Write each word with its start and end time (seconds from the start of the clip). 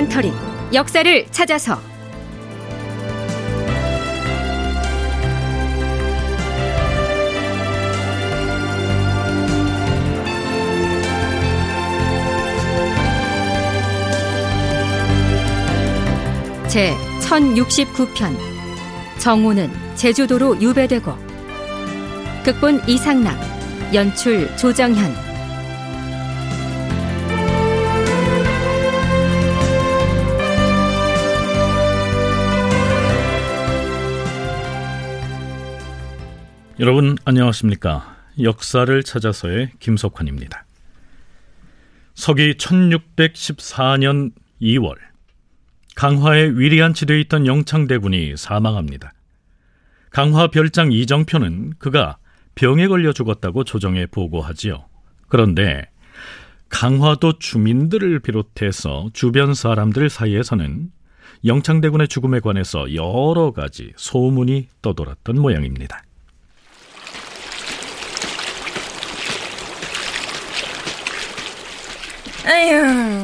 다큐멘터리. 0.00 0.32
역사를 0.72 1.26
찾아서. 1.30 1.78
제 16.68 16.94
1069편. 17.20 18.36
정오는 19.18 19.70
제주도로 19.96 20.60
유배되고. 20.60 21.12
극본 22.44 22.82
이상락. 22.88 23.38
연출 23.92 24.56
조정현 24.56 25.29
여러분 36.80 37.18
안녕하십니까? 37.26 38.16
역사를 38.40 39.02
찾아서의 39.02 39.70
김석환입니다. 39.80 40.64
서기 42.14 42.54
1614년 42.54 44.32
2월 44.62 44.94
강화에 45.94 46.48
위리안치되어 46.48 47.18
있던 47.18 47.46
영창대군이 47.46 48.38
사망합니다. 48.38 49.12
강화 50.08 50.46
별장 50.46 50.90
이정표는 50.90 51.74
그가 51.78 52.16
병에 52.54 52.88
걸려 52.88 53.12
죽었다고 53.12 53.64
조정에 53.64 54.06
보고하지요. 54.06 54.86
그런데 55.28 55.86
강화도 56.70 57.38
주민들을 57.38 58.20
비롯해서 58.20 59.10
주변 59.12 59.52
사람들 59.52 60.08
사이에서는 60.08 60.90
영창대군의 61.44 62.08
죽음에 62.08 62.40
관해서 62.40 62.94
여러 62.94 63.52
가지 63.54 63.92
소문이 63.96 64.68
떠돌았던 64.80 65.38
모양입니다. 65.38 66.04
에휴, 72.46 73.22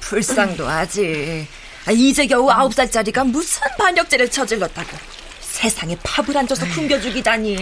불쌍도 0.00 0.66
하지. 0.66 1.46
아, 1.86 1.92
이제 1.92 2.26
겨우 2.26 2.48
아홉 2.50 2.72
살짜리가 2.74 3.24
무슨 3.24 3.62
반역죄를 3.78 4.30
저질렀다고. 4.30 4.96
세상에 5.40 5.96
팝을 6.02 6.36
앉아서 6.36 6.66
숨겨주기다니. 6.66 7.56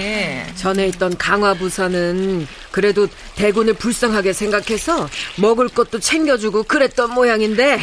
전에 0.57 0.87
있던 0.89 1.17
강화부사는 1.19 2.47
그래도 2.71 3.07
대군을 3.37 3.75
불쌍하게 3.75 4.33
생각해서 4.33 5.09
먹을 5.37 5.69
것도 5.69 6.01
챙겨주고 6.01 6.63
그랬던 6.65 7.13
모양인데 7.13 7.79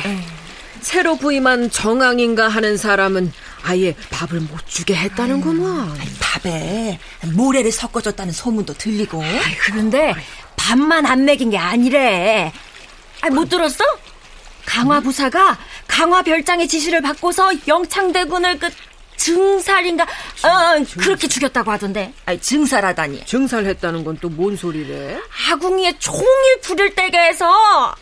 새로 0.82 1.16
부임한 1.18 1.70
정왕인가 1.70 2.48
하는 2.48 2.76
사람은 2.78 3.32
아예 3.64 3.94
밥을 4.10 4.40
못 4.40 4.66
주게 4.66 4.96
했다는구먼. 4.96 5.96
밥에 6.20 6.98
모래를 7.34 7.72
섞어줬다는 7.72 8.34
소문도 8.34 8.74
들리고. 8.76 9.22
아이, 9.22 9.56
그런데 9.62 10.16
밥만 10.70 11.04
안 11.08 11.26
먹인 11.26 11.50
게 11.50 11.58
아니래. 11.58 12.54
아, 13.22 13.30
못 13.32 13.50
들었어? 13.50 13.84
강화 14.68 15.00
부사가 15.00 15.58
강화 15.88 16.22
별장의 16.22 16.68
지시를 16.68 17.02
받고서 17.02 17.52
영창대군을 17.68 18.60
그 18.60 18.70
증살인가 19.18 20.04
어, 20.04 20.86
그렇게 21.00 21.28
죽였다고 21.28 21.72
하던데. 21.72 22.14
아니 22.28 22.40
증살하다니. 22.40 23.26
증살했다는 23.26 24.04
건 24.04 24.16
또 24.18 24.30
뭔 24.30 24.56
소리래? 24.56 25.20
아궁이에 25.52 25.98
종일 25.98 26.62
불을 26.62 26.94
떼게 26.94 27.18
해서 27.18 27.96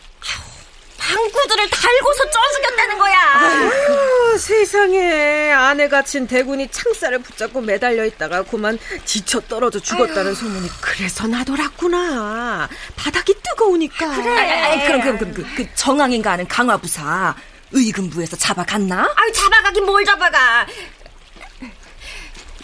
방구들을 0.98 1.70
달고서 1.70 2.24
쪄죽였다는 2.30 2.98
거야. 2.98 3.16
아유, 3.36 4.38
세상에 4.38 5.52
아내 5.52 5.88
갇힌 5.88 6.26
대군이 6.26 6.68
창살을 6.68 7.20
붙잡고 7.20 7.60
매달려 7.60 8.04
있다가 8.04 8.42
그만 8.42 8.78
지쳐 9.04 9.40
떨어져 9.42 9.78
죽었다는 9.80 10.26
아유. 10.26 10.34
소문이 10.34 10.68
그래서 10.80 11.26
나돌았구나. 11.26 12.68
바닥이 12.96 13.34
뜨거우니까. 13.42 14.14
그래. 14.16 14.38
아이, 14.38 14.86
그럼 14.86 15.00
그럼 15.00 15.18
그럼 15.18 15.34
그, 15.34 15.46
그 15.56 15.74
정왕인가 15.74 16.32
하는 16.32 16.46
강화부사 16.48 17.34
의금부에서 17.70 18.36
잡아갔나? 18.36 19.12
아유 19.16 19.32
잡아가긴 19.32 19.84
뭘 19.86 20.04
잡아가. 20.04 20.66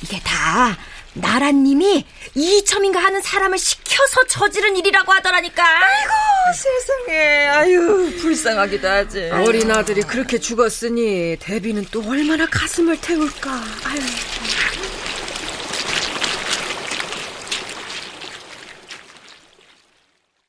이게 0.03 0.21
다 0.22 0.77
나라님이 1.15 2.05
이첨인가 2.35 2.99
하는 3.01 3.23
사람을 3.23 3.57
시켜서 3.59 4.25
저지른 4.29 4.77
일이라고 4.77 5.13
하더라니까. 5.13 5.63
아이고 5.65 6.13
세상에, 6.55 7.47
아유 7.47 8.17
불쌍하기도 8.21 8.89
하지. 8.89 9.31
어린 9.31 9.71
아들이 9.71 10.03
그렇게 10.03 10.39
죽었으니 10.39 11.37
대비는 11.39 11.87
또 11.93 12.03
얼마나 12.09 12.47
가슴을 12.47 13.01
태울까. 13.01 13.53
아유. 13.53 14.01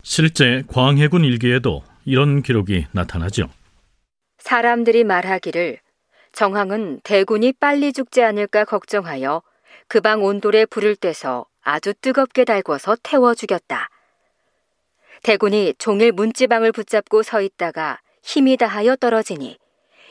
실제 0.01 0.63
광해군 0.67 1.25
일기에도 1.25 1.83
이런 2.05 2.41
기록이 2.41 2.87
나타나죠. 2.91 3.49
사람들이 4.39 5.03
말하기를 5.03 5.79
정황은 6.31 7.01
대군이 7.03 7.53
빨리 7.53 7.91
죽지 7.93 8.21
않을까 8.23 8.65
걱정하여 8.65 9.41
그 9.87 10.01
방 10.01 10.23
온돌에 10.23 10.65
불을 10.65 10.95
떼서 10.95 11.45
아주 11.61 11.93
뜨겁게 11.93 12.43
달궈서 12.45 12.97
태워 13.03 13.33
죽였다. 13.35 13.89
대군이 15.23 15.73
종일 15.77 16.11
문지방을 16.11 16.71
붙잡고 16.71 17.23
서 17.23 17.41
있다가 17.41 17.99
힘이 18.23 18.57
다하여 18.57 18.95
떨어지니 18.95 19.57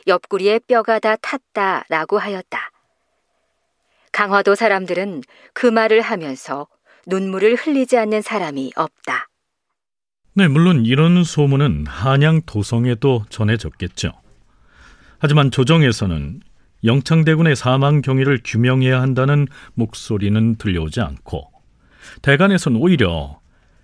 옆구리에 0.07 0.59
뼈가 0.67 0.99
다 0.99 1.15
탔다 1.15 1.85
라고 1.89 2.17
하였다. 2.17 2.71
강화도 4.11 4.55
사람들은 4.55 5.23
그 5.53 5.67
말을 5.67 6.01
하면서 6.01 6.67
눈물을 7.07 7.55
흘리지 7.55 7.97
않는 7.97 8.21
사람이 8.21 8.71
없다. 8.75 9.27
네, 10.33 10.47
물론 10.47 10.85
이런 10.85 11.23
소문은 11.23 11.85
한양 11.87 12.41
도성에도 12.45 13.25
전해졌겠죠. 13.29 14.11
하지만 15.19 15.51
조정에서는 15.51 16.41
영창대군의 16.85 17.55
사망 17.55 18.01
경위를 18.01 18.39
규명해야 18.43 19.01
한다는 19.01 19.47
목소리는 19.73 20.55
들려오지 20.55 21.01
않고 21.01 21.51
대간에서는 22.21 22.79
오히려 22.79 23.39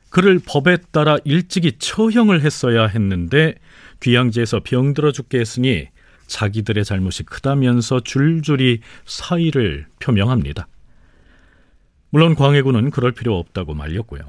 그를 0.09 0.39
법에 0.45 0.78
따라 0.91 1.17
일찍이 1.23 1.73
처형을 1.79 2.41
했어야 2.41 2.85
했는데 2.85 3.56
귀양지에서 4.01 4.61
병들어 4.63 5.11
죽게 5.11 5.40
했으니 5.40 5.88
자기들의 6.28 6.84
잘못이 6.85 7.23
크다면서 7.23 8.01
줄줄이 8.01 8.79
사의를 9.06 9.85
표명합니다. 10.00 10.67
물론 12.09 12.35
광해군은 12.35 12.91
그럴 12.91 13.13
필요 13.13 13.38
없다고 13.38 13.73
말렸고요. 13.73 14.22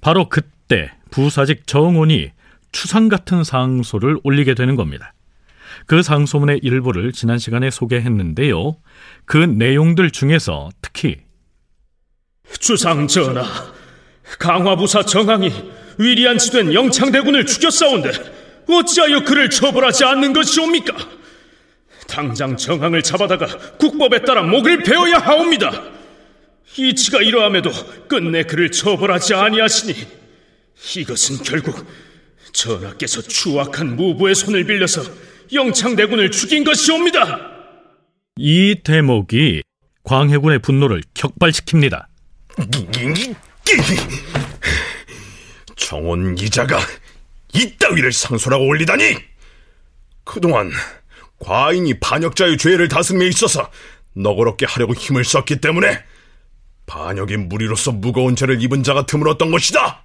바로 0.00 0.28
그때 0.28 0.90
부사직 1.10 1.66
정원이 1.66 2.30
추상 2.72 3.08
같은 3.08 3.44
상소를 3.44 4.18
올리게 4.22 4.54
되는 4.54 4.76
겁니다. 4.76 5.12
그 5.86 6.02
상소문의 6.02 6.60
일부를 6.62 7.12
지난 7.12 7.38
시간에 7.38 7.70
소개했는데요. 7.70 8.76
그 9.24 9.36
내용들 9.36 10.10
중에서 10.10 10.70
특히 10.80 11.18
주상 12.58 13.06
전하, 13.06 13.44
강화부사 14.38 15.04
정왕이 15.04 15.52
위리안치된 15.98 16.72
영창대군을 16.74 17.46
죽였사온데 17.46 18.10
어찌하여 18.68 19.24
그를 19.24 19.50
처벌하지 19.50 20.04
않는 20.04 20.32
것이옵니까? 20.32 20.96
당장 22.06 22.56
정왕을 22.56 23.02
잡아다가 23.02 23.46
국법에 23.78 24.22
따라 24.22 24.42
목을 24.42 24.82
베어야 24.82 25.18
하옵니다. 25.18 25.96
이치가 26.78 27.22
이러함에도 27.22 27.70
끝내 28.08 28.42
그를 28.44 28.70
처벌하지 28.70 29.34
아니하시니 29.34 29.94
이것은 30.98 31.38
결국 31.42 31.86
전하께서 32.52 33.22
추악한 33.22 33.96
무부의 33.96 34.34
손을 34.34 34.64
빌려서 34.64 35.02
영창대군을 35.52 36.30
죽인 36.30 36.64
것이옵니다. 36.64 37.38
이 38.36 38.76
대목이 38.82 39.62
광해군의 40.04 40.60
분노를 40.60 41.02
격발시킵니다. 41.14 42.06
정원 45.76 46.36
이자가 46.38 46.78
이 47.54 47.76
따위를 47.78 48.12
상소라고 48.12 48.66
올리다니! 48.66 49.16
그동안 50.24 50.70
과인이 51.38 51.98
반역자의 52.00 52.58
죄를 52.58 52.88
다스림에 52.88 53.26
있어서 53.28 53.70
너그럽게 54.14 54.66
하려고 54.66 54.94
힘을 54.94 55.24
썼기 55.24 55.60
때문에 55.60 56.02
반역의 56.86 57.36
무리로서 57.38 57.92
무거운 57.92 58.36
죄를 58.36 58.62
입은 58.62 58.82
자가 58.82 59.06
드물었던 59.06 59.50
것이다. 59.50 60.04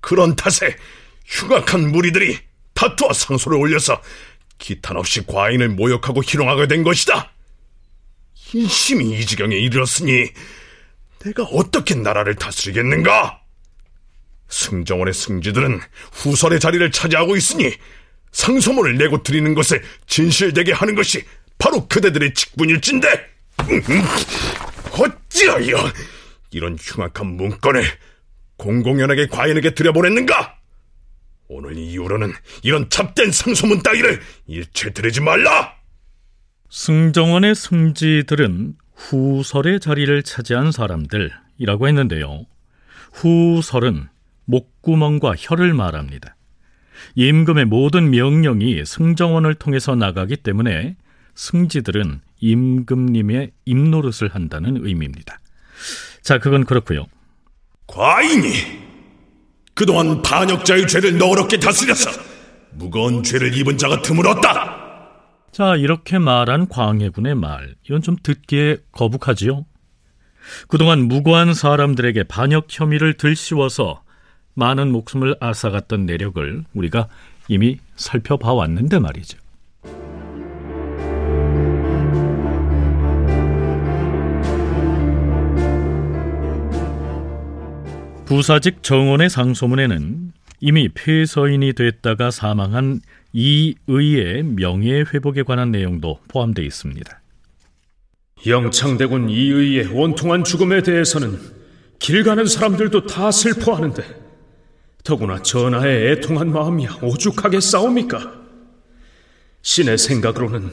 그런 0.00 0.36
탓에 0.36 0.76
흉악한 1.24 1.92
무리들이 1.92 2.38
다투와 2.74 3.12
상소를 3.12 3.58
올려서 3.58 4.00
기탄 4.58 4.96
없이 4.96 5.24
과인을 5.26 5.70
모욕하고 5.70 6.22
희롱하게 6.22 6.68
된 6.68 6.82
것이다. 6.82 7.30
인심이 8.52 9.18
이 9.18 9.26
지경에 9.26 9.56
이르렀으니 9.56 10.30
내가 11.20 11.42
어떻게 11.44 11.94
나라를 11.94 12.34
다스리겠는가? 12.36 13.40
승정원의 14.48 15.14
승지들은 15.14 15.80
후설의 16.12 16.60
자리를 16.60 16.90
차지하고 16.92 17.36
있으니 17.36 17.72
상소문을 18.32 18.98
내고 18.98 19.22
드리는 19.22 19.54
것을 19.54 19.82
진실되게 20.06 20.72
하는 20.72 20.94
것이 20.94 21.24
바로 21.58 21.86
그대들의 21.88 22.34
직분일진데 22.34 23.08
어찌하여 24.92 25.92
이런 26.50 26.76
흉악한 26.80 27.26
문건을 27.26 27.84
공공연하게 28.56 29.28
과인에게 29.28 29.74
들여보냈는가? 29.74 30.56
오늘 31.48 31.76
이후로는 31.76 32.32
이런 32.62 32.88
잡된 32.88 33.30
상소문 33.30 33.82
따위를 33.82 34.20
일체 34.46 34.90
들이지 34.90 35.20
말라! 35.20 35.74
승정원의 36.70 37.54
승지들은 37.54 38.74
후설의 38.96 39.80
자리를 39.80 40.22
차지한 40.22 40.72
사람들이라고 40.72 41.88
했는데요. 41.88 42.46
후설은 43.12 44.08
목구멍과 44.46 45.34
혀를 45.38 45.74
말합니다. 45.74 46.36
임금의 47.14 47.66
모든 47.66 48.10
명령이 48.10 48.84
승정원을 48.84 49.54
통해서 49.54 49.94
나가기 49.94 50.36
때문에 50.38 50.96
승지들은 51.34 52.20
임금님의 52.40 53.52
입노릇을 53.64 54.34
한다는 54.34 54.84
의미입니다. 54.84 55.38
자, 56.22 56.38
그건 56.38 56.64
그렇고요. 56.64 57.06
과인이 57.86 58.83
그동안 59.74 60.22
반역자의 60.22 60.86
죄를 60.86 61.18
너그럽게 61.18 61.58
다스려서 61.58 62.10
무거운 62.72 63.22
죄를 63.22 63.56
입은 63.56 63.76
자가 63.76 64.02
드물었다. 64.02 64.82
자, 65.50 65.76
이렇게 65.76 66.18
말한 66.18 66.68
광해군의 66.68 67.34
말, 67.36 67.74
이건 67.84 68.02
좀 68.02 68.16
듣기에 68.22 68.78
거북하지요? 68.92 69.64
그동안 70.68 71.06
무고한 71.06 71.54
사람들에게 71.54 72.24
반역 72.24 72.66
혐의를 72.68 73.14
들씌워서 73.14 74.02
많은 74.54 74.90
목숨을 74.92 75.36
앗아갔던 75.40 76.06
내력을 76.06 76.64
우리가 76.74 77.08
이미 77.48 77.78
살펴봐 77.96 78.52
왔는데 78.52 78.98
말이죠. 78.98 79.38
부사직 88.34 88.82
정원의 88.82 89.30
상소문에는 89.30 90.32
이미 90.58 90.88
폐서인이 90.88 91.72
됐다가 91.74 92.32
사망한 92.32 93.00
이의의 93.32 94.42
명예 94.42 95.02
회복에 95.02 95.44
관한 95.44 95.70
내용도 95.70 96.18
포함되어 96.26 96.64
있습니다. 96.64 97.20
영창대군 98.44 99.30
이의의 99.30 99.96
원통한 99.96 100.42
죽음에 100.42 100.82
대해서는 100.82 101.38
길 102.00 102.24
가는 102.24 102.44
사람들도 102.44 103.06
다 103.06 103.30
슬퍼하는데 103.30 104.02
더구나 105.04 105.40
전하의 105.40 106.10
애통한 106.10 106.50
마음이 106.50 106.88
오죽하게 107.02 107.60
싸웁니까? 107.60 108.32
신의 109.62 109.96
생각으로는 109.96 110.72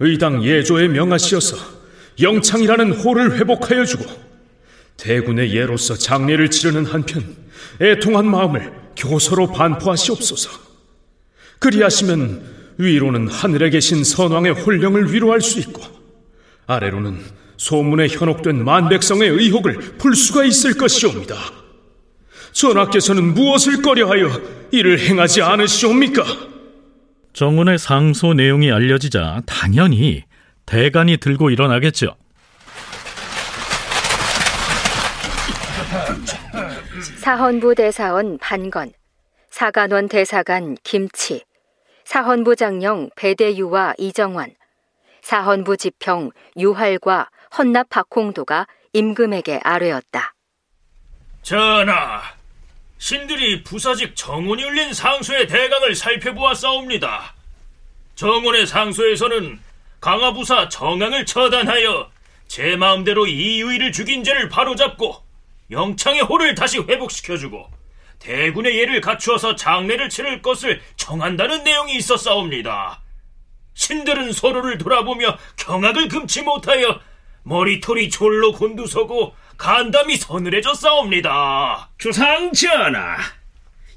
의당 0.00 0.42
예조의 0.42 0.88
명하시어서 0.88 1.56
영창이라는 2.20 2.94
호를 2.94 3.38
회복하여 3.38 3.84
주고 3.84 4.25
대군의 4.96 5.54
예로서 5.54 5.94
장례를 5.94 6.50
치르는 6.50 6.86
한편 6.86 7.36
애통한 7.80 8.26
마음을 8.26 8.72
교서로 8.96 9.52
반포하시옵소서. 9.52 10.50
그리하시면 11.58 12.56
위로는 12.78 13.28
하늘에 13.28 13.70
계신 13.70 14.04
선왕의 14.04 14.52
홀령을 14.52 15.12
위로할 15.12 15.40
수 15.40 15.58
있고 15.60 15.82
아래로는 16.66 17.20
소문에 17.56 18.08
현혹된 18.08 18.64
만백성의 18.64 19.28
의혹을 19.30 19.78
풀 19.98 20.14
수가 20.14 20.44
있을 20.44 20.74
것이옵니다. 20.74 21.36
전하께서는 22.52 23.34
무엇을 23.34 23.82
꺼려하여 23.82 24.40
이를 24.72 24.98
행하지 24.98 25.42
않으시옵니까? 25.42 26.24
정원의 27.32 27.78
상소 27.78 28.32
내용이 28.34 28.72
알려지자 28.72 29.42
당연히 29.46 30.24
대간이 30.64 31.18
들고 31.18 31.50
일어나겠죠. 31.50 32.16
사헌부 37.14 37.74
대사원 37.74 38.38
반건, 38.38 38.92
사간원 39.48 40.08
대사관 40.08 40.76
김치, 40.82 41.44
사헌부 42.04 42.56
장령 42.56 43.10
배대유와 43.16 43.94
이정환, 43.98 44.54
사헌부 45.22 45.76
지평 45.76 46.30
유활과 46.56 47.30
헌납 47.56 47.88
박홍도가 47.88 48.66
임금에게 48.92 49.60
아뢰었다. 49.62 50.34
전하, 51.42 52.22
신들이 52.98 53.62
부사직 53.62 54.16
정원이 54.16 54.64
울린 54.64 54.92
상소의 54.92 55.46
대강을 55.46 55.94
살펴보았사옵니다. 55.94 57.34
정원의 58.16 58.66
상소에서는 58.66 59.60
강화부사 60.00 60.68
정왕을 60.68 61.26
처단하여 61.26 62.10
제 62.48 62.76
마음대로 62.76 63.26
이의를 63.26 63.92
죽인 63.92 64.24
죄를 64.24 64.48
바로잡고 64.48 65.25
영창의 65.70 66.22
호를 66.22 66.54
다시 66.54 66.78
회복시켜주고 66.78 67.70
대군의 68.18 68.78
예를 68.78 69.00
갖추어서 69.00 69.56
장례를 69.56 70.08
치를 70.08 70.42
것을 70.42 70.80
정한다는 70.96 71.64
내용이 71.64 71.96
있었사옵니다. 71.96 73.02
신들은 73.74 74.32
서로를 74.32 74.78
돌아보며 74.78 75.36
경악을 75.56 76.08
금치 76.08 76.42
못하여 76.42 77.00
머리털이 77.42 78.10
졸로 78.10 78.52
곤두서고 78.52 79.34
간담이 79.58 80.16
서늘해졌사옵니다. 80.16 81.90
주상 81.98 82.52
전하, 82.52 83.16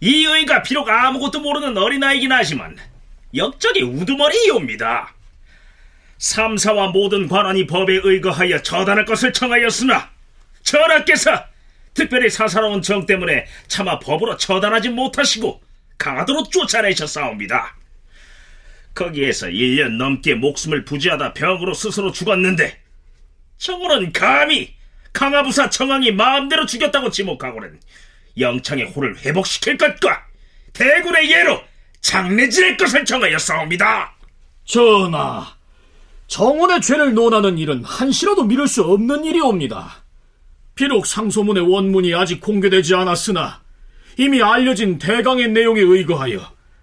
이 0.01 0.25
의가 0.25 0.61
비록 0.63 0.89
아무것도 0.89 1.39
모르는 1.39 1.77
어린아이긴 1.77 2.31
하지만 2.31 2.77
역적이 3.35 3.83
우두머리이옵니다. 3.83 5.13
삼사와 6.17 6.89
모든 6.89 7.27
관원이 7.27 7.65
법에 7.67 7.99
의거하여 8.03 8.61
처단할 8.61 9.05
것을 9.05 9.33
청하였으나 9.33 10.09
전하께서 10.63 11.48
특별히 11.99 12.29
사사로운 12.29 12.81
정 12.81 13.05
때문에 13.05 13.45
차마 13.67 13.99
법으로 13.99 14.37
처단하지 14.37 14.87
못하시고 14.87 15.61
강화도로 15.97 16.43
쫓아내셨사옵니다. 16.43 17.75
거기에서 18.95 19.47
1년 19.47 19.97
넘게 19.97 20.35
목숨을 20.35 20.85
부지하다 20.85 21.33
병으로 21.33 21.73
스스로 21.73 22.13
죽었는데 22.13 22.79
정원은 23.57 24.13
감히 24.13 24.75
강화부사 25.11 25.69
정왕이 25.69 26.13
마음대로 26.13 26.65
죽였다고 26.65 27.11
지목하고는 27.11 27.81
영창의 28.37 28.85
호를 28.85 29.17
회복시킬 29.17 29.77
것과 29.77 30.25
대군의 30.71 31.29
예로 31.29 31.61
장례 31.99 32.47
지낼 32.47 32.77
것을 32.77 33.03
정하였사옵니다. 33.03 34.15
전하, 34.63 35.53
정원의 36.27 36.79
죄를 36.79 37.13
논하는 37.13 37.57
일은 37.57 37.83
한시라도 37.83 38.45
미룰 38.45 38.69
수 38.69 38.83
없는 38.83 39.25
일이옵니다. 39.25 40.05
비록 40.79 41.05
상소문의 41.05 41.69
원문이 41.69 42.15
아직 42.15 42.39
공개되지 42.39 42.95
않았으나 42.95 43.59
이미 44.15 44.41
알려진 44.41 44.97
대강의 44.97 45.49
내용에 45.49 45.81
의거하여 45.81 46.39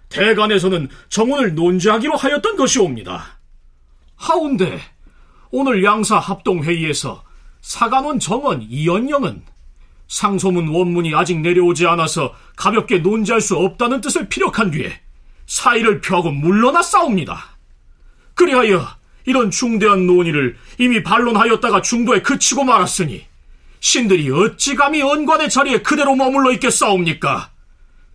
대간에서는 0.09 0.87
정원을 1.09 1.55
논지하기로 1.55 2.15
하였던 2.15 2.57
것이옵니다. 2.57 3.39
하운데 4.15 4.79
오늘 5.49 5.83
양사 5.83 6.19
합동회의에서 6.19 7.23
사간원 7.61 8.19
정원 8.19 8.61
이연영은 8.61 9.41
상소문 10.07 10.67
원문이 10.67 11.15
아직 11.15 11.39
내려오지 11.39 11.87
않아서 11.87 12.35
가볍게 12.55 12.99
논지할 12.99 13.41
수 13.41 13.55
없다는 13.55 14.01
뜻을 14.01 14.29
피력한 14.29 14.69
뒤에 14.69 15.01
사의를 15.47 16.01
표하고 16.01 16.29
물러나 16.29 16.83
싸웁니다. 16.83 17.57
그리하여 18.35 18.87
이런 19.25 19.49
중대한 19.49 20.05
논의를 20.05 20.55
이미 20.77 21.01
반론하였다가 21.01 21.81
중도에 21.81 22.21
그치고 22.21 22.63
말았으니 22.63 23.25
신들이 23.79 24.29
어찌 24.31 24.75
감히 24.75 25.01
언관의 25.01 25.49
자리에 25.49 25.81
그대로 25.81 26.15
머물러 26.15 26.51
있겠사옵니까? 26.53 27.51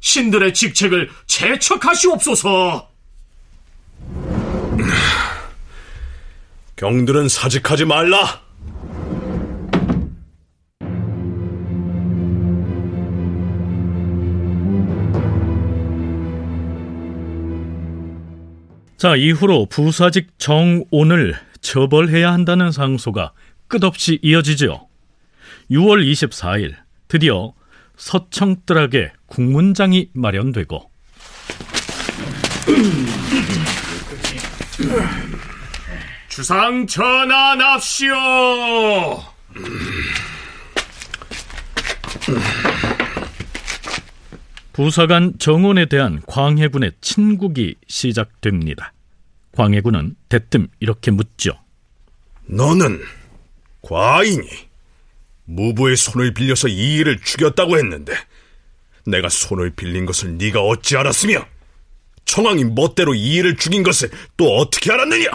신들의 0.00 0.52
직책을 0.54 1.10
재척하시옵소서. 1.26 2.88
경들은 6.76 7.28
사직하지 7.28 7.84
말라. 7.84 8.42
자, 18.96 19.16
이후로 19.16 19.66
부사직 19.66 20.38
정온을 20.38 21.34
처벌해야 21.60 22.32
한다는 22.32 22.70
상소가 22.70 23.32
끝없이 23.66 24.18
이어지죠. 24.22 24.88
6월 25.72 26.04
24일 26.04 26.74
드디어 27.08 27.54
서청뜰하게 27.96 29.12
국문장이 29.26 30.10
마련되고 30.12 30.90
주상 36.28 36.86
전하납시오. 36.86 38.14
부사관 44.72 45.38
정원에 45.38 45.86
대한 45.86 46.20
광해군의 46.26 46.92
친국이 47.00 47.76
시작됩니다. 47.86 48.92
광해군은 49.52 50.16
대뜸 50.28 50.68
이렇게 50.80 51.10
묻죠. 51.10 51.52
너는 52.46 53.00
과인이 53.82 54.71
무부의 55.54 55.96
손을 55.96 56.34
빌려서 56.34 56.68
이 56.68 56.96
일을 56.96 57.18
죽였다고 57.20 57.78
했는데 57.78 58.14
내가 59.06 59.28
손을 59.28 59.70
빌린 59.70 60.06
것을 60.06 60.38
네가 60.38 60.60
어찌 60.60 60.96
알았으며 60.96 61.46
청왕이 62.24 62.64
멋대로 62.64 63.14
이 63.14 63.34
일을 63.34 63.56
죽인 63.56 63.82
것을 63.82 64.10
또 64.36 64.56
어떻게 64.56 64.92
알았느냐? 64.92 65.28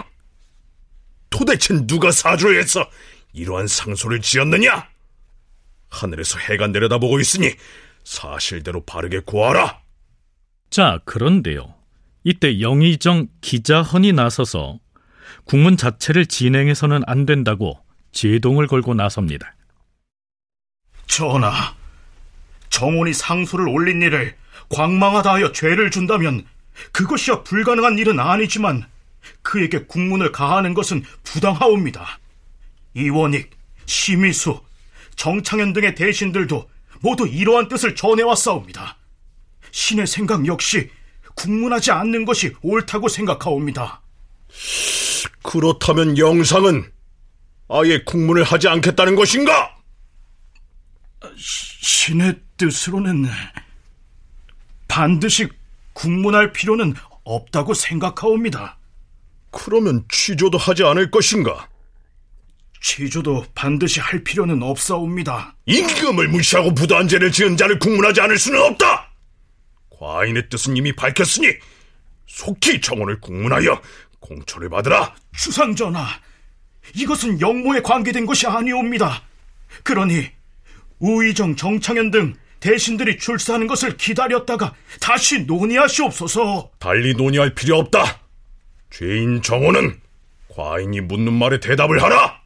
도대체 1.29 1.86
누가 1.86 2.12
해서 2.57 2.89
이러한 3.33 3.67
상소를 3.67 4.21
지었느냐? 4.21 4.88
하늘에서 5.89 6.39
해가 6.39 6.67
내려다보고 6.67 7.19
있으니 7.19 7.51
사실대로 8.03 8.83
바르게 8.86 9.19
구하라. 9.19 9.81
자, 10.69 11.00
그런데요. 11.05 11.75
이때 12.24 12.59
영의정 12.59 13.27
기자헌이 13.41 14.13
나서서 14.13 14.79
국문 15.43 15.77
자체를 15.77 16.25
진행해서는 16.25 17.03
안 17.05 17.25
된다고 17.25 17.79
제동을 18.12 18.67
걸고 18.67 18.93
나섭니다. 18.93 19.56
전하, 21.07 21.73
정원이 22.69 23.13
상소를 23.13 23.67
올린 23.67 24.01
일을 24.01 24.35
광망하다 24.69 25.33
하여 25.33 25.51
죄를 25.51 25.89
준다면 25.91 26.45
그것이야 26.91 27.43
불가능한 27.43 27.97
일은 27.97 28.19
아니지만 28.19 28.85
그에게 29.41 29.85
국문을 29.85 30.31
가하는 30.31 30.73
것은 30.73 31.03
부당하옵니다. 31.23 32.19
이원익, 32.93 33.51
심의수, 33.85 34.61
정창현 35.15 35.73
등의 35.73 35.95
대신들도 35.95 36.69
모두 37.01 37.27
이러한 37.27 37.67
뜻을 37.67 37.95
전해왔사옵니다. 37.95 38.97
신의 39.71 40.07
생각 40.07 40.45
역시 40.45 40.89
국문하지 41.35 41.91
않는 41.91 42.25
것이 42.25 42.55
옳다고 42.61 43.07
생각하옵니다. 43.07 44.01
그렇다면 45.43 46.17
영상은 46.17 46.91
아예 47.69 48.03
국문을 48.03 48.43
하지 48.43 48.67
않겠다는 48.67 49.15
것인가? 49.15 49.76
신의 51.38 52.39
뜻으로는 52.58 53.25
반드시 54.88 55.48
국문할 55.94 56.51
필요는 56.51 56.96
없다고 57.24 57.74
생각하옵니다. 57.74 58.77
그러면 59.51 60.06
취조도 60.10 60.58
하지 60.58 60.84
않을 60.84 61.12
것인가? 61.12 61.67
취조도 62.82 63.46
반드시 63.56 64.00
할 64.00 64.24
필요는 64.24 64.62
없사옵니다. 64.62 65.56
임금을 65.65 66.27
무시하고 66.29 66.74
부도한 66.74 67.08
죄를 67.08 67.32
지은 67.32 67.58
자를 67.58 67.79
국문하지 67.79 68.22
않을 68.22 68.38
수는 68.38 68.62
없다! 68.62 69.12
과인의 69.89 70.50
뜻은 70.50 70.77
이미 70.77 70.94
밝혔으니 70.94 71.48
속히 72.27 72.82
정원을 72.82 73.20
국문하여 73.20 73.82
공초를 74.20 74.70
받으라. 74.70 75.15
주상전하, 75.36 76.08
이것은 76.94 77.41
영모에 77.41 77.82
관계된 77.82 78.25
것이 78.25 78.46
아니옵니다. 78.48 79.24
그러니 79.84 80.37
우의정, 80.99 81.55
정창현 81.55 82.11
등 82.11 82.35
대신들이 82.59 83.17
출사하는 83.17 83.67
것을 83.67 83.97
기다렸다가 83.97 84.73
다시 84.99 85.45
논의하시옵소서. 85.45 86.71
달리 86.79 87.13
논의할 87.13 87.53
필요 87.53 87.77
없다. 87.77 88.19
죄인 88.89 89.41
정원은 89.41 89.99
과인이 90.55 91.01
묻는 91.01 91.33
말에 91.33 91.59
대답을 91.59 92.01
하라. 92.01 92.41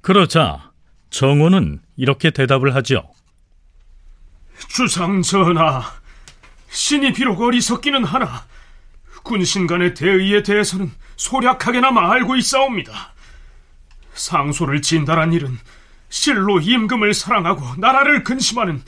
그러자 0.00 0.72
정호는 1.10 1.80
이렇게 1.96 2.30
대답을 2.30 2.74
하죠. 2.76 3.02
주상전하, 4.68 5.82
신이 6.70 7.12
비록 7.12 7.40
어리석기는 7.40 8.04
하나 8.04 8.46
군신 9.22 9.66
간의 9.66 9.94
대의에 9.94 10.42
대해서는 10.42 10.90
소략하게나마 11.16 12.12
알고 12.12 12.36
있사옵니다. 12.36 13.12
상소를 14.14 14.80
진달한 14.82 15.32
일은 15.32 15.58
실로 16.08 16.60
임금을 16.60 17.14
사랑하고 17.14 17.76
나라를 17.78 18.24
근심하는 18.24 18.82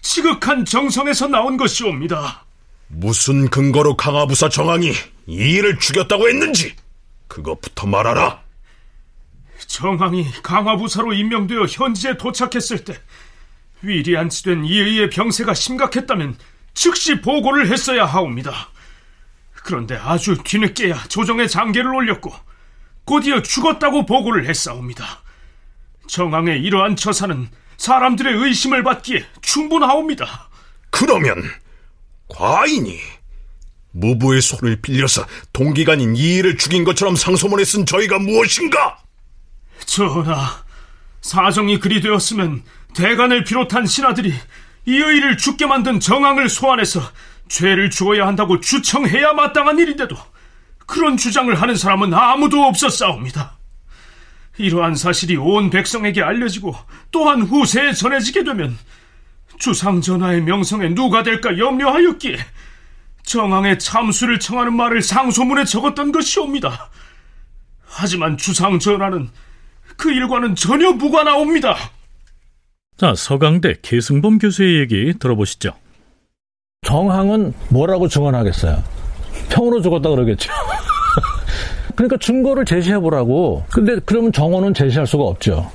지극한 0.00 0.64
정성에서 0.64 1.28
나온 1.28 1.56
것이옵니다. 1.56 2.44
무슨 2.88 3.48
근거로 3.48 3.96
강화부사 3.96 4.48
정왕이 4.48 4.92
이 5.26 5.34
일을 5.34 5.78
죽였다고 5.78 6.28
했는지 6.28 6.74
그것부터 7.28 7.86
말하라. 7.86 8.42
정왕이 9.66 10.42
강화부사로 10.42 11.12
임명되어 11.12 11.66
현지에 11.66 12.16
도착했을 12.16 12.84
때 12.84 13.00
위리안치된 13.82 14.64
이의의 14.64 15.10
병세가 15.10 15.54
심각했다면 15.54 16.36
즉시 16.74 17.20
보고를 17.20 17.70
했어야 17.70 18.04
하옵니다. 18.04 18.70
그런데 19.62 19.96
아주 19.96 20.36
뒤늦게야 20.42 21.04
조정의 21.08 21.48
장계를 21.48 21.94
올렸고 21.94 22.32
곧이어 23.04 23.42
죽었다고 23.42 24.06
보고를 24.06 24.48
했사옵니다. 24.48 25.22
정왕의 26.10 26.60
이러한 26.62 26.96
처사는 26.96 27.48
사람들의 27.76 28.34
의심을 28.34 28.82
받기에 28.82 29.24
충분하옵니다. 29.42 30.48
그러면 30.90 31.42
과인이 32.28 32.98
무부의 33.92 34.40
손을 34.40 34.80
빌려서 34.82 35.24
동기간인 35.52 36.16
이 36.16 36.36
일을 36.36 36.56
죽인 36.58 36.84
것처럼 36.84 37.16
상소문에 37.16 37.64
쓴 37.64 37.86
저희가 37.86 38.18
무엇인가? 38.18 38.98
전하, 39.86 40.64
사정이 41.20 41.78
그리 41.78 42.00
되었으면 42.00 42.62
대간을 42.94 43.44
비롯한 43.44 43.86
신하들이 43.86 44.34
이의를 44.86 45.36
죽게 45.36 45.66
만든 45.66 46.00
정왕을 46.00 46.48
소환해서 46.48 47.00
죄를 47.48 47.90
주어야 47.90 48.26
한다고 48.26 48.60
주청해야 48.60 49.32
마땅한 49.32 49.78
일인데도 49.78 50.16
그런 50.86 51.16
주장을 51.16 51.52
하는 51.60 51.76
사람은 51.76 52.12
아무도 52.12 52.64
없었사옵니다. 52.64 53.59
이러한 54.60 54.94
사실이 54.94 55.36
온 55.36 55.70
백성에게 55.70 56.22
알려지고 56.22 56.74
또한 57.10 57.42
후세에 57.42 57.92
전해지게 57.92 58.44
되면 58.44 58.76
주상전하의 59.58 60.42
명성에 60.42 60.94
누가 60.94 61.22
될까 61.22 61.56
염려하였기에 61.56 62.36
정왕의 63.24 63.78
참수를 63.78 64.40
청하는 64.40 64.74
말을 64.74 65.02
상소문에 65.02 65.64
적었던 65.64 66.12
것이옵니다. 66.12 66.90
하지만 67.84 68.36
주상전하는 68.36 69.28
그 69.96 70.10
일과는 70.10 70.54
전혀 70.54 70.92
무관하옵니다. 70.92 71.76
자, 72.96 73.14
서강대 73.14 73.76
계승범 73.82 74.38
교수의 74.38 74.80
얘기 74.80 75.14
들어보시죠. 75.18 75.72
정황은 76.82 77.52
뭐라고 77.68 78.08
증언하겠어요? 78.08 78.82
평으로 79.50 79.80
죽었다 79.82 80.08
그러겠죠. 80.08 80.50
그러니까 82.00 82.16
증거를 82.16 82.64
제시해 82.64 82.98
보라고. 82.98 83.62
근데 83.70 83.96
그러면 84.06 84.32
정원은 84.32 84.72
제시할 84.72 85.06
수가 85.06 85.24
없죠. 85.24 85.70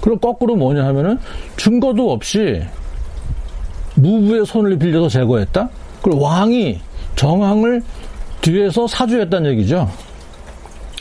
그럼 0.00 0.20
거꾸로 0.20 0.54
뭐냐 0.54 0.84
하면은 0.84 1.18
증거도 1.56 2.12
없이 2.12 2.62
무부의 3.96 4.46
손을 4.46 4.78
빌려서 4.78 5.08
제거했다? 5.08 5.68
그리고 6.00 6.20
왕이 6.20 6.78
정황을 7.16 7.82
뒤에서 8.40 8.86
사주했다는 8.86 9.50
얘기죠. 9.50 9.90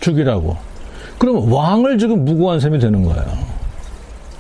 죽이라고. 0.02 0.58
그럼 1.20 1.54
왕을 1.54 2.00
지금 2.00 2.26
무고한 2.26 2.60
셈이 2.60 2.80
되는 2.80 3.04
거예요. 3.04 3.24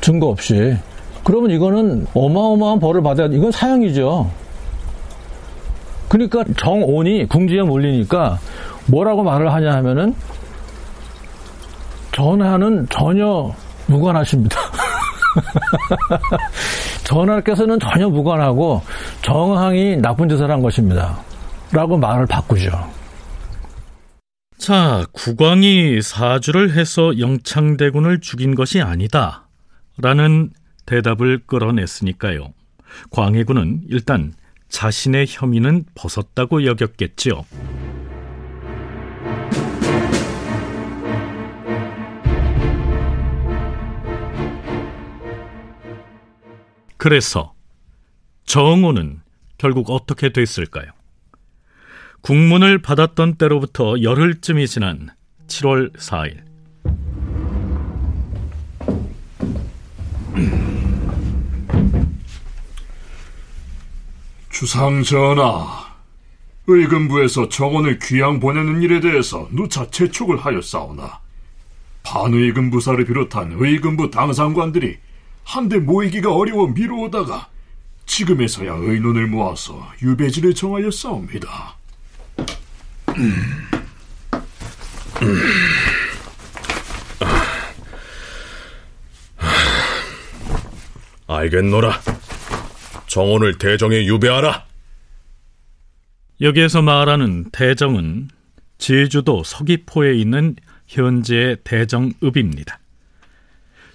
증거 0.01 0.29
없이. 0.29 0.75
그러면 1.23 1.51
이거는 1.51 2.07
어마어마한 2.15 2.79
벌을 2.79 3.03
받아야, 3.03 3.27
이건 3.27 3.51
사형이죠. 3.51 4.31
그러니까 6.09 6.43
정온이 6.57 7.27
궁지에 7.27 7.61
몰리니까 7.61 8.39
뭐라고 8.87 9.23
말을 9.23 9.53
하냐 9.53 9.73
하면은 9.75 10.15
전하는 12.11 12.87
전혀 12.89 13.53
무관하십니다. 13.87 14.57
전하께서는 17.03 17.79
전혀 17.79 18.07
무관하고 18.07 18.81
정항이 19.23 19.97
나쁜 19.97 20.29
짓을 20.29 20.49
한 20.49 20.61
것입니다. 20.61 21.19
라고 21.71 21.97
말을 21.97 22.27
바꾸죠. 22.27 22.69
자, 24.57 25.05
국왕이 25.11 26.01
사주를 26.01 26.73
해서 26.73 27.19
영창대군을 27.19 28.21
죽인 28.21 28.55
것이 28.55 28.81
아니다. 28.81 29.47
라는 29.97 30.51
대답을 30.85 31.41
끌어냈으니까요. 31.45 32.53
광해군은 33.09 33.81
일단 33.89 34.33
자신의 34.69 35.25
혐의는 35.27 35.83
벗었다고 35.95 36.65
여겼겠지요. 36.65 37.43
그래서 47.03 47.53
정호는 48.45 49.19
결국 49.57 49.89
어떻게 49.89 50.31
됐을까요? 50.31 50.85
국문을 52.21 52.81
받았던 52.81 53.35
때로부터 53.35 54.01
열흘쯤이 54.01 54.65
지난 54.69 55.09
7월 55.47 55.93
4일. 55.97 56.45
주상 64.49 65.03
전하, 65.03 65.97
의금부에서 66.67 67.49
정원을 67.49 67.99
귀양 67.99 68.39
보내는 68.39 68.81
일에 68.81 69.01
대해서 69.01 69.49
누차 69.51 69.91
재촉을 69.91 70.37
하였사오나 70.37 71.19
반의금 72.03 72.71
부사를 72.71 73.03
비롯한 73.03 73.57
의금부 73.59 74.09
당상관들이 74.09 74.99
한데 75.43 75.77
모이기가 75.77 76.33
어려워 76.33 76.67
미루어다가 76.67 77.47
지금에서야 78.05 78.73
의논을 78.73 79.27
모아서 79.27 79.91
유배지를 80.01 80.53
정하였사옵니다. 80.53 81.77
음. 83.09 83.33
음. 85.21 85.39
알겠노라. 91.27 92.01
정원을 93.07 93.57
대정에 93.57 94.05
유배하라. 94.05 94.65
여기에서 96.41 96.81
말하는 96.81 97.49
대정은 97.51 98.29
제주도 98.77 99.43
서귀포에 99.43 100.15
있는 100.15 100.55
현재의 100.87 101.57
대정읍입니다. 101.63 102.79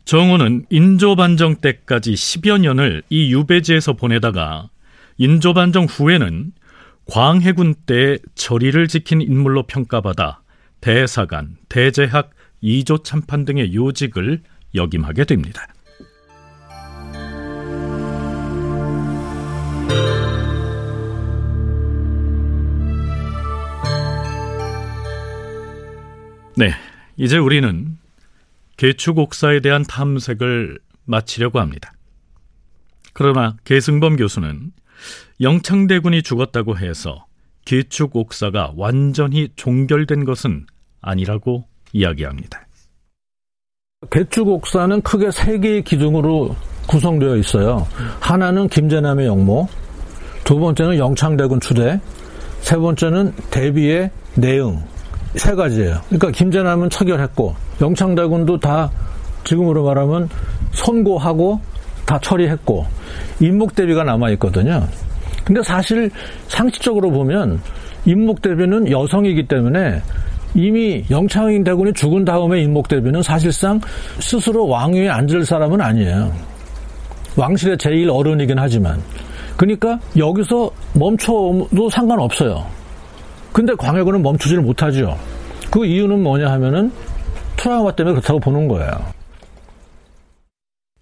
정원은 0.09 0.65
인조반정 0.71 1.57
때까지 1.57 2.15
10여 2.15 2.59
년을 2.59 3.03
이 3.11 3.31
유배지에서 3.31 3.93
보내다가 3.93 4.71
인조반정 5.19 5.85
후에는 5.85 6.53
광해군 7.05 7.75
때 7.85 8.17
저리를 8.35 8.88
지킨 8.88 9.21
인물로 9.21 9.65
평가받아 9.65 10.41
대사관, 10.81 11.59
대제학, 11.69 12.31
이조 12.62 13.03
참판 13.03 13.45
등의 13.45 13.75
요직을 13.75 14.41
역임하게 14.75 15.25
됩니다. 15.25 15.67
네, 26.57 26.73
이제 27.19 27.37
우리는 27.37 27.99
개축옥사에 28.79 29.61
대한 29.61 29.85
탐색을 29.85 30.79
마치려고 31.05 31.61
합니다. 31.61 31.93
그러나 33.13 33.57
계승범 33.65 34.17
교수는 34.17 34.73
영창대군이 35.41 36.23
죽었다고 36.23 36.79
해서 36.79 37.27
개축옥사가 37.65 38.73
완전히 38.77 39.49
종결된 39.57 40.25
것은 40.25 40.67
아니라고 41.01 41.67
이야기합니다. 41.93 42.67
개축옥사는 44.11 45.03
크게 45.03 45.33
세 45.33 45.59
개의 45.59 45.83
기둥으로 45.83 46.55
구성되어 46.87 47.37
있어요. 47.37 47.87
하나는 48.21 48.69
김제남의 48.69 49.27
영모, 49.27 49.69
두 50.45 50.59
번째는 50.59 50.99
영창대군 50.99 51.61
추대, 51.61 52.01
세 52.61 52.77
번째는 52.77 53.35
대비의 53.51 54.11
내응, 54.37 54.83
세 55.35 55.55
가지예요. 55.55 56.01
그러니까 56.07 56.31
김제남은 56.31 56.91
처결했고 56.91 57.55
영창대군도 57.81 58.59
다 58.59 58.91
지금으로 59.45 59.85
말하면 59.85 60.29
선고하고 60.73 61.61
다 62.07 62.19
처리했고 62.21 62.87
임목대비가 63.41 64.05
남아 64.05 64.31
있거든요. 64.31 64.87
근데 65.45 65.63
사실 65.63 66.11
상식적으로 66.49 67.11
보면 67.11 67.61
임목대비는 68.05 68.91
여성이기 68.91 69.47
때문에 69.47 70.03
이미 70.55 71.05
영창인 71.11 71.63
대군이 71.63 71.93
죽은 71.93 72.25
다음에 72.25 72.63
임목대비는 72.63 73.23
사실상 73.23 73.81
스스로 74.21 74.67
왕위에 74.67 75.09
앉을 75.09 75.45
사람은 75.45 75.81
아니에요. 75.81 76.33
왕실의 77.37 77.77
제1 77.77 78.12
어른이긴 78.14 78.59
하지만. 78.59 79.01
그러니까 79.57 79.99
여기서 80.17 80.71
멈춰도 80.95 81.91
상관없어요. 81.91 82.78
근데 83.59 83.75
광해군은 83.75 84.23
멈추지를 84.23 84.62
못하죠. 84.62 85.18
그 85.73 85.85
이유는 85.85 86.23
뭐냐 86.23 86.49
하면은 86.49 86.92
트라우마 87.57 87.90
때문에 87.90 88.14
그렇다고 88.14 88.38
보는 88.38 88.68
거예요. 88.68 89.12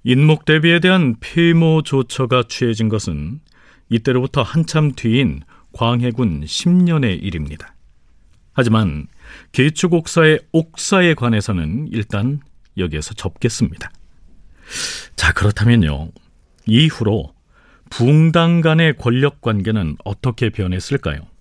인목 0.05 0.47
대비에 0.47 0.81
대한 0.81 1.17
폐모 1.21 1.83
조처가 1.83 2.45
취해진 2.49 2.89
것은 2.89 3.41
이때로부터 3.91 4.41
한참 4.41 4.93
뒤인 4.93 5.43
광해군 5.75 6.45
10년의 6.45 7.23
일입니다. 7.23 7.75
하지만 8.55 9.07
개축옥사의 9.53 10.41
옥사에 10.53 11.13
관해서는 11.13 11.89
일단 11.93 12.41
여기에서 12.79 13.13
접겠습니다. 13.13 13.91
자, 15.15 15.35
그렇다면요. 15.35 16.09
이후로 16.65 17.35
붕당 17.91 18.63
간의 18.63 18.97
권력 18.97 19.43
관계는 19.43 19.99
어떻게 20.07 20.49
변했을까요? 20.49 21.36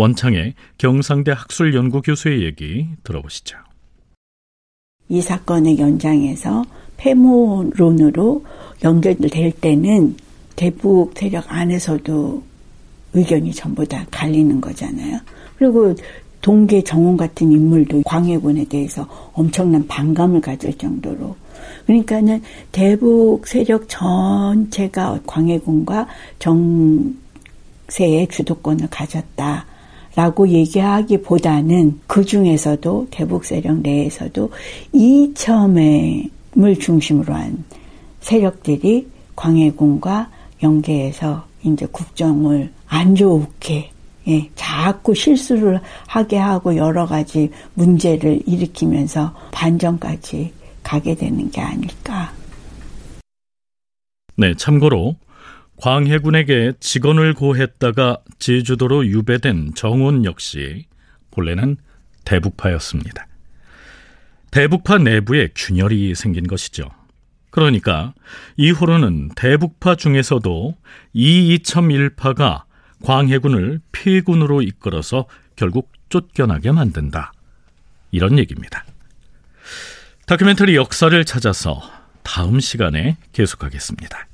원창의 0.00 0.54
경상대 0.78 1.30
학술연구 1.32 2.00
교수의 2.00 2.42
얘기 2.42 2.88
들어보시죠. 3.04 3.58
이 5.10 5.20
사건의 5.20 5.78
연장에서 5.78 6.64
폐모론으로 6.96 8.42
연결될 8.82 9.52
때는 9.52 10.16
대북 10.56 11.12
세력 11.14 11.44
안에서도 11.52 12.42
의견이 13.12 13.52
전부 13.52 13.86
다 13.86 14.06
갈리는 14.10 14.58
거잖아요. 14.62 15.18
그리고 15.58 15.94
동계 16.40 16.82
정원 16.82 17.18
같은 17.18 17.52
인물도 17.52 18.02
광해군에 18.06 18.64
대해서 18.64 19.06
엄청난 19.34 19.86
반감을 19.86 20.40
가질 20.40 20.78
정도로 20.78 21.36
그러니까는 21.84 22.42
대북 22.72 23.46
세력 23.46 23.86
전체가 23.86 25.20
광해군과 25.26 26.06
정세의 26.38 28.28
주도권을 28.30 28.88
가졌다. 28.88 29.66
라고 30.16 30.48
얘기하기보다는 30.48 32.00
그 32.06 32.24
중에서도 32.24 33.08
대북 33.10 33.44
세력 33.44 33.78
내에서도 33.78 34.50
이첨을 34.92 36.30
중심으로 36.80 37.32
한 37.32 37.64
세력들이 38.20 39.08
광해군과 39.36 40.30
연계해서 40.62 41.44
이제 41.62 41.86
국정을 41.90 42.72
안 42.86 43.14
좋게 43.14 43.90
예, 44.28 44.50
자꾸 44.54 45.14
실수를 45.14 45.80
하게 46.06 46.36
하고 46.36 46.76
여러 46.76 47.06
가지 47.06 47.50
문제를 47.74 48.42
일으키면서 48.46 49.34
반전까지 49.50 50.52
가게 50.82 51.14
되는 51.14 51.50
게 51.50 51.60
아닐까. 51.60 52.32
네, 54.36 54.54
참고로 54.54 55.16
광해군에게 55.80 56.74
직원을 56.78 57.32
고했다가 57.32 58.18
제주도로 58.38 59.06
유배된 59.06 59.72
정원 59.74 60.26
역시 60.26 60.84
본래는 61.30 61.78
대북파였습니다. 62.24 63.26
대북파 64.50 64.98
내부에 64.98 65.48
균열이 65.54 66.14
생긴 66.14 66.46
것이죠. 66.46 66.90
그러니까 67.50 68.12
이후로는 68.56 69.30
대북파 69.36 69.94
중에서도 69.94 70.76
이이첨 71.14 71.90
일파가 71.90 72.64
광해군을 73.02 73.80
폐군으로 73.92 74.60
이끌어서 74.62 75.26
결국 75.56 75.90
쫓겨나게 76.10 76.72
만든다. 76.72 77.32
이런 78.10 78.38
얘기입니다. 78.38 78.84
다큐멘터리 80.26 80.76
역사를 80.76 81.24
찾아서 81.24 81.80
다음 82.22 82.60
시간에 82.60 83.16
계속하겠습니다. 83.32 84.29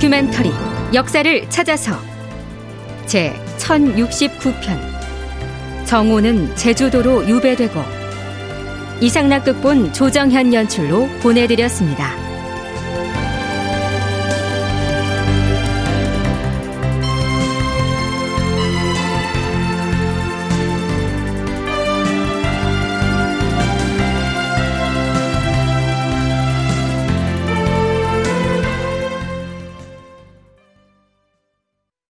다큐멘터리 0.00 0.50
역사를 0.94 1.50
찾아서 1.50 1.92
제 3.04 3.34
1069편 3.58 4.78
정오는 5.84 6.56
제주도로 6.56 7.28
유배되고 7.28 7.78
이상락 9.02 9.44
극본 9.44 9.92
조정현 9.92 10.54
연출로 10.54 11.06
보내드렸습니다. 11.20 12.29